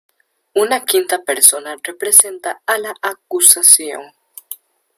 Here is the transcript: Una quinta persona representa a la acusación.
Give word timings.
Una 0.61 0.79
quinta 0.91 1.19
persona 1.21 1.75
representa 1.83 2.63
a 2.65 2.79
la 2.79 2.95
acusación. 3.03 4.01